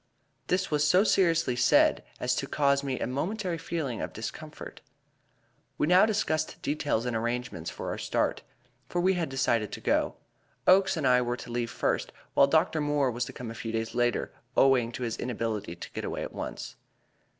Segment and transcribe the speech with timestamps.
[0.47, 4.81] This was so seriously said as to cause me a momentary feeling of discomfort.
[5.77, 8.41] We now discussed details and arrangements for our start,
[8.89, 10.15] for we had decided to go.
[10.65, 13.71] Oakes and I were to leave first, while Doctor Moore was to come a few
[13.71, 16.77] days later, owing to his inability to get away at once.